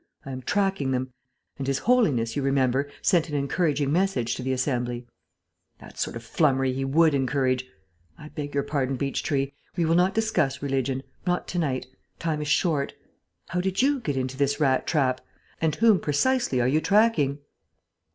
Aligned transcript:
I 0.25 0.31
am 0.31 0.41
tracking 0.41 0.89
them. 0.89 1.13
And 1.59 1.67
His 1.67 1.77
Holiness, 1.77 2.35
you 2.35 2.41
remember, 2.41 2.89
sent 3.03 3.29
an 3.29 3.35
encouraging 3.35 3.91
message 3.93 4.33
to 4.33 4.41
the 4.41 4.51
Assembly" 4.51 5.05
"The 5.79 5.91
sort 5.93 6.15
of 6.15 6.23
flummery 6.23 6.73
he 6.73 6.83
would 6.83 7.13
encourage.... 7.13 7.65
I 8.17 8.29
beg 8.29 8.55
your 8.55 8.63
pardon, 8.63 8.97
Beechtree. 8.97 9.53
We 9.75 9.85
will 9.85 9.93
not 9.93 10.15
discuss 10.15 10.59
religion: 10.59 11.03
not 11.27 11.47
to 11.49 11.59
night. 11.59 11.85
Time 12.17 12.41
is 12.41 12.47
short. 12.47 12.95
How 13.49 13.61
did 13.61 13.83
you 13.83 13.99
get 13.99 14.17
into 14.17 14.37
this 14.37 14.59
rat 14.59 14.87
trap? 14.87 15.21
And 15.61 15.75
whom, 15.75 15.99
precisely, 15.99 16.59
are 16.59 16.67
you 16.67 16.81
tracking?" 16.81 17.37